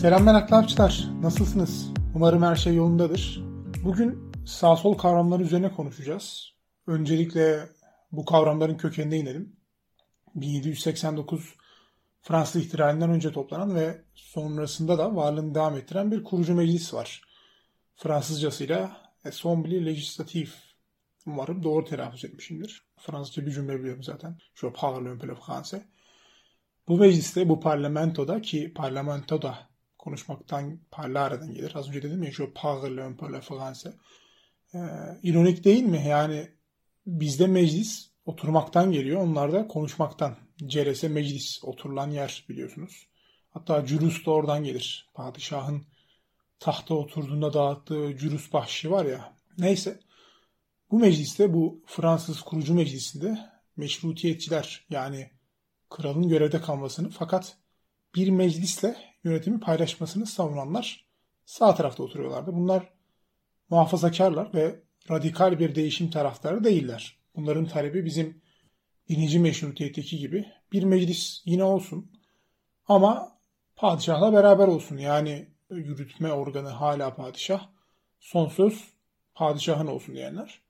[0.00, 0.66] Selam meraklı
[1.22, 1.90] Nasılsınız?
[2.14, 3.42] Umarım her şey yolundadır.
[3.84, 6.52] Bugün sağ sol kavramları üzerine konuşacağız.
[6.86, 7.68] Öncelikle
[8.12, 9.56] bu kavramların kökenine inelim.
[10.34, 11.54] 1789
[12.22, 17.22] Fransız ihtilalinden önce toplanan ve sonrasında da varlığını devam ettiren bir kurucu meclis var.
[17.96, 20.50] Fransızcasıyla Assemblée Législative.
[21.26, 22.82] Umarım doğru telaffuz etmişimdir.
[22.98, 24.38] Fransızca bir cümle biliyorum zaten.
[24.54, 25.80] Je parle un peu.
[26.88, 29.69] Bu mecliste, bu parlamentoda ki parlamentoda
[30.00, 31.72] konuşmaktan parlare'den gelir.
[31.74, 33.92] Az önce dedim ya je parle un peu le français.
[34.74, 34.78] Ee,
[35.22, 36.04] ironik değil mi?
[36.08, 36.48] Yani
[37.06, 39.20] bizde meclis oturmaktan geliyor.
[39.20, 40.36] Onlar da konuşmaktan.
[40.66, 43.06] Cerese meclis oturulan yer biliyorsunuz.
[43.50, 45.08] Hatta cürus da oradan gelir.
[45.14, 45.82] Padişahın
[46.60, 49.36] tahta oturduğunda dağıttığı cürus bahşi var ya.
[49.58, 50.00] Neyse.
[50.90, 53.38] Bu mecliste bu Fransız kurucu meclisinde
[53.76, 55.30] meşrutiyetçiler yani
[55.90, 57.56] kralın görevde kalmasını fakat
[58.14, 61.06] bir meclisle yönetimi paylaşmasını savunanlar
[61.44, 62.52] sağ tarafta oturuyorlardı.
[62.52, 62.92] Bunlar
[63.70, 67.18] muhafazakarlar ve radikal bir değişim taraftarı değiller.
[67.36, 68.42] Bunların talebi bizim
[69.08, 72.12] birinci meşrutiyetteki gibi bir meclis yine olsun
[72.88, 73.38] ama
[73.76, 74.96] padişahla beraber olsun.
[74.96, 77.68] Yani yürütme organı hala padişah,
[78.20, 78.84] son söz
[79.34, 80.62] padişahın olsun diyenler.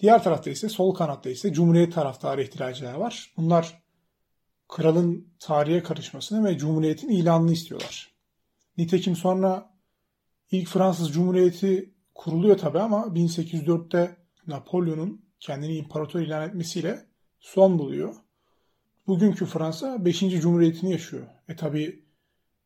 [0.00, 3.32] Diğer tarafta ise sol kanatta ise Cumhuriyet taraftarı ihtilalciler var.
[3.36, 3.83] Bunlar
[4.68, 8.14] kralın tarihe karışmasını ve Cumhuriyet'in ilanını istiyorlar.
[8.78, 9.70] Nitekim sonra
[10.50, 17.06] ilk Fransız Cumhuriyeti kuruluyor tabi ama 1804'te Napolyon'un kendini imparator ilan etmesiyle
[17.40, 18.14] son buluyor.
[19.06, 20.20] Bugünkü Fransa 5.
[20.20, 21.26] Cumhuriyetini yaşıyor.
[21.48, 22.04] E tabi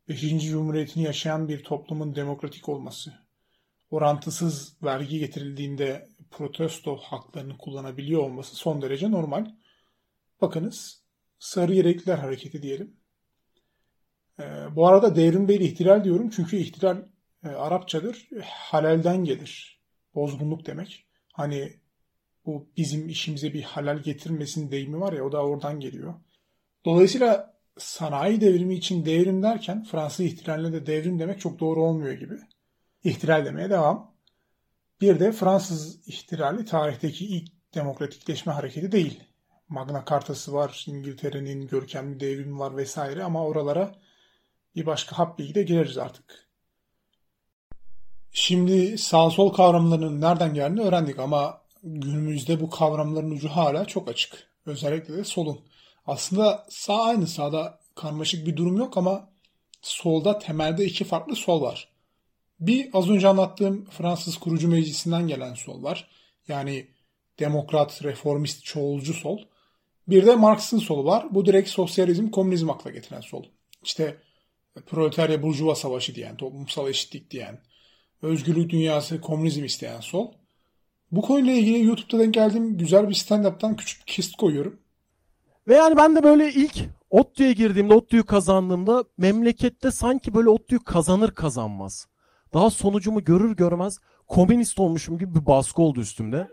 [0.08, 0.20] 5.
[0.50, 3.12] Cumhuriyetini yaşayan bir toplumun demokratik olması,
[3.90, 9.46] orantısız vergi getirildiğinde protesto haklarını kullanabiliyor olması son derece normal.
[10.40, 11.02] Bakınız
[11.38, 12.96] Sarı Yerekliler Hareketi diyelim.
[14.40, 14.44] E,
[14.76, 17.02] bu arada Devrim Bey'le ihtilal diyorum çünkü ihtilal
[17.44, 18.28] e, Arapçadır.
[18.44, 19.80] Halalden gelir.
[20.14, 21.06] Bozgunluk demek.
[21.32, 21.72] Hani
[22.46, 26.14] bu bizim işimize bir halal getirmesin deyimi var ya o da oradan geliyor.
[26.84, 32.34] Dolayısıyla sanayi devrimi için devrim derken Fransız ihtilaline de devrim demek çok doğru olmuyor gibi.
[33.04, 34.14] İhtilal demeye devam.
[35.00, 39.20] Bir de Fransız ihtilali tarihteki ilk demokratikleşme hareketi değil.
[39.68, 43.94] Magna Carta'sı var, İngiltere'nin görkemli devrimi var vesaire ama oralara
[44.76, 46.48] bir başka hap bilgi de gireriz artık.
[48.32, 54.48] Şimdi sağ sol kavramlarının nereden geldiğini öğrendik ama günümüzde bu kavramların ucu hala çok açık.
[54.66, 55.60] Özellikle de solun.
[56.06, 59.30] Aslında sağ aynı sağda karmaşık bir durum yok ama
[59.82, 61.88] solda temelde iki farklı sol var.
[62.60, 66.08] Bir az önce anlattığım Fransız kurucu meclisinden gelen sol var.
[66.48, 66.88] Yani
[67.38, 69.38] demokrat, reformist, çoğulcu sol.
[70.08, 71.26] Bir de Marx'ın solu var.
[71.30, 73.44] Bu direkt sosyalizm, komünizm akla getiren sol.
[73.82, 74.16] İşte
[74.86, 77.60] proletarya burjuva savaşı diyen, toplumsal eşitlik diyen,
[78.22, 80.32] özgürlük dünyası, komünizm isteyen sol.
[81.12, 84.80] Bu konuyla ilgili YouTube'da denk geldiğim güzel bir stand-up'tan küçük kesit koyuyorum.
[85.68, 91.30] Ve yani ben de böyle ilk ODTÜ'ye girdiğimde, ODTÜ'yü kazandığımda memlekette sanki böyle ODTÜ'yü kazanır
[91.30, 92.06] kazanmaz.
[92.54, 96.48] Daha sonucumu görür görmez komünist olmuşum gibi bir baskı oldu üstümde.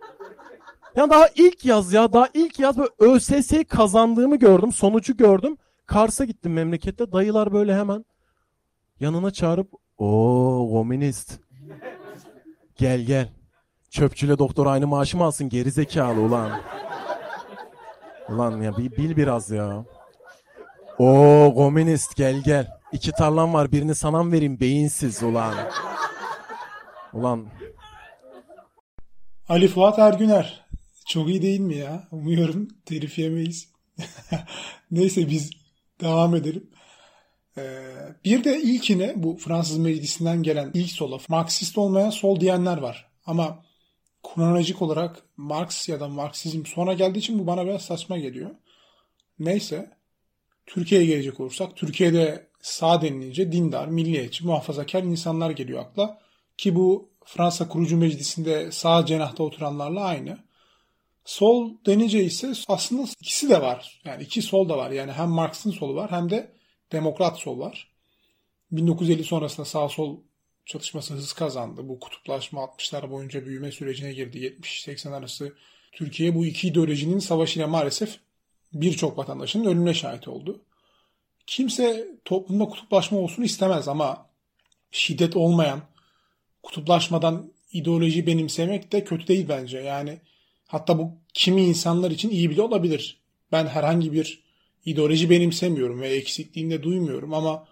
[0.96, 4.72] Yani daha ilk yaz ya daha ilk yaz böyle ÖSS'yi kazandığımı gördüm.
[4.72, 5.58] Sonucu gördüm.
[5.86, 7.12] Kars'a gittim memlekette.
[7.12, 8.06] Dayılar böyle hemen
[9.00, 11.40] yanına çağırıp o komünist.
[12.76, 13.30] Gel gel.
[13.90, 16.52] Çöpçüyle doktor aynı maaşı mı alsın gerizekalı ulan.
[18.30, 19.86] Ulan ya bir bil biraz ya.
[20.98, 22.68] O komünist gel gel.
[22.92, 25.54] İki tarlam var birini sana mı vereyim beyinsiz ulan.
[27.14, 27.46] Ulan.
[29.50, 30.65] Ali Fuat Ergüner
[31.06, 32.08] çok iyi değil mi ya?
[32.12, 33.70] Umuyorum telif yemeyiz.
[34.92, 35.52] Neyse biz
[36.02, 36.70] devam edelim.
[37.58, 37.84] Ee,
[38.26, 43.12] bir de ilkine bu Fransız meclisinden gelen ilk sola Marksist olmayan sol diyenler var.
[43.26, 43.64] Ama
[44.24, 48.52] kronolojik olarak Marx ya da Marksizm sonra geldiği için bu bana biraz saçma geliyor.
[49.40, 49.92] Neyse
[50.66, 56.20] Türkiye'ye gelecek olursak Türkiye'de sağ denilince dindar, milliyetçi, muhafazakar insanlar geliyor akla.
[56.58, 60.38] Ki bu Fransa kurucu meclisinde sağ cenahta oturanlarla aynı.
[61.26, 64.02] Sol denince ise aslında ikisi de var.
[64.06, 64.92] Yani iki sol da var.
[64.92, 66.52] Yani hem Marx'ın solu var hem de
[66.92, 67.92] demokrat sol var.
[68.72, 70.20] 1950 sonrasında sağ sol
[70.66, 71.90] çatışması hız kazandı.
[71.90, 74.38] Bu kutuplaşma 60'lar boyunca büyüme sürecine girdi.
[74.38, 75.54] 70-80 arası
[75.92, 78.20] Türkiye bu iki ideolojinin savaşıyla maalesef
[78.74, 80.62] birçok vatandaşın ölümüne şahit oldu.
[81.48, 84.30] Kimse toplumda kutuplaşma olsun istemez ama
[84.92, 85.82] şiddet olmayan,
[86.64, 89.78] kutuplaşmadan ideoloji benimsemek de kötü değil bence.
[89.78, 90.20] Yani
[90.68, 93.18] Hatta bu kimi insanlar için iyi bile olabilir.
[93.52, 94.44] Ben herhangi bir
[94.86, 97.68] ideoloji benimsemiyorum ve eksikliğini de duymuyorum ama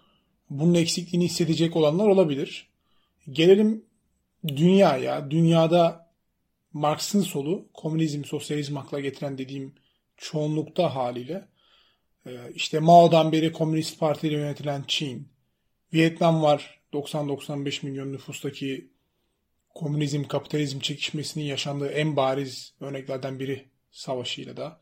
[0.49, 2.67] bunun eksikliğini hissedecek olanlar olabilir.
[3.29, 3.85] Gelelim
[4.47, 5.31] dünyaya.
[5.31, 6.09] Dünyada
[6.73, 9.73] Marx'ın solu komünizm, sosyalizm akla getiren dediğim
[10.17, 11.47] çoğunlukta haliyle
[12.25, 15.27] e, işte Mao'dan beri Komünist Parti ile yönetilen Çin,
[15.93, 18.92] Vietnam var 90-95 milyon nüfustaki
[19.75, 24.79] komünizm, kapitalizm çekişmesinin yaşandığı en bariz örneklerden biri savaşıyla da.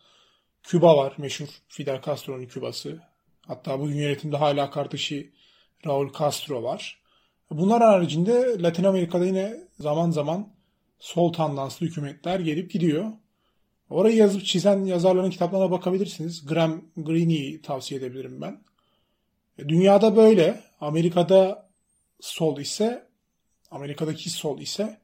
[0.64, 3.00] Küba var meşhur Fidel Castro'nun Kübası.
[3.48, 5.32] Hatta bugün yönetimde hala kardeşi
[5.86, 7.02] Raul Castro var.
[7.52, 10.54] Bunlar haricinde Latin Amerika'da yine zaman zaman
[11.00, 13.12] sol tandanslı hükümetler gelip gidiyor.
[13.90, 16.46] Orayı yazıp çizen yazarların kitaplarına bakabilirsiniz.
[16.46, 18.62] Graham Greene'yi tavsiye edebilirim ben.
[19.58, 20.60] E, dünyada böyle.
[20.82, 21.70] Amerika'da
[22.20, 23.11] sol ise
[23.72, 25.02] Amerika'daki sol ise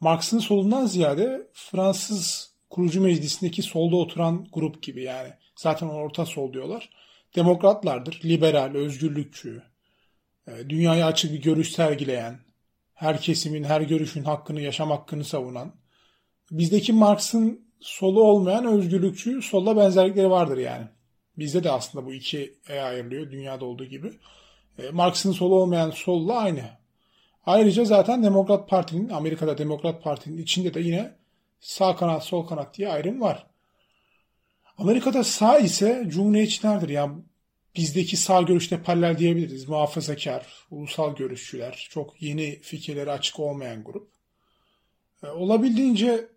[0.00, 5.32] Marx'ın solundan ziyade Fransız kurucu meclisindeki solda oturan grup gibi yani.
[5.56, 6.90] Zaten orta sol diyorlar.
[7.36, 8.20] Demokratlardır.
[8.24, 9.62] Liberal, özgürlükçü,
[10.48, 12.38] e, dünyaya açık bir görüş sergileyen,
[12.94, 15.74] her kesimin, her görüşün hakkını, yaşam hakkını savunan.
[16.50, 20.86] Bizdeki Marx'ın solu olmayan özgürlükçü solla benzerlikleri vardır yani.
[21.38, 24.12] Bizde de aslında bu ikiye ayrılıyor dünyada olduğu gibi.
[24.78, 26.79] E, Marx'ın solu olmayan solla aynı.
[27.46, 31.14] Ayrıca zaten Demokrat Parti'nin, Amerika'da Demokrat Parti'nin içinde de yine
[31.60, 33.46] sağ kanat, sol kanat diye ayrım var.
[34.78, 36.88] Amerika'da sağ ise cumhuriyetçilerdir.
[36.88, 37.14] Yani
[37.76, 39.68] bizdeki sağ görüşte paralel diyebiliriz.
[39.68, 44.08] Muhafazakar, ulusal görüşçüler, çok yeni fikirleri açık olmayan grup.
[45.22, 46.28] E, olabildiğince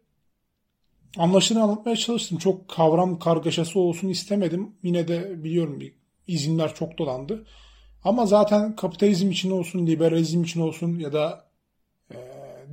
[1.17, 2.37] anlaşılır anlatmaya çalıştım.
[2.37, 4.75] Çok kavram kargaşası olsun istemedim.
[4.83, 5.81] Yine de biliyorum
[6.27, 7.45] izinler çok dolandı.
[8.03, 11.45] Ama zaten kapitalizm için olsun, liberalizm için olsun ya da
[12.11, 12.17] e,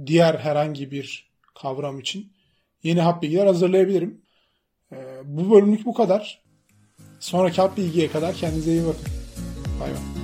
[0.06, 2.32] diğer herhangi bir kavram için
[2.82, 4.20] yeni hap bilgiler hazırlayabilirim.
[4.92, 6.42] E, bu bölümlük bu kadar.
[7.20, 9.06] Sonraki hap bilgiye kadar kendinize iyi bakın.
[9.80, 10.19] Bay bay.